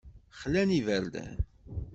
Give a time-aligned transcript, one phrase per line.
[0.39, 1.35] Xlan iberdan.